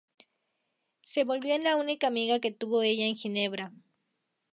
Se 1.03 1.25
volvió 1.25 1.53
en 1.53 1.63
la 1.63 1.75
única 1.75 2.07
amiga 2.07 2.39
que 2.39 2.49
tuvo 2.51 2.81
ella 2.81 3.05
en 3.05 3.15
Ginebra. 3.15 3.71